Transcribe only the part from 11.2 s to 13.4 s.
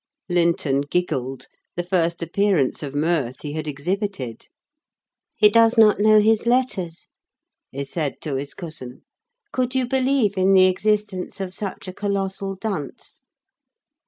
of such a colossal dunce?"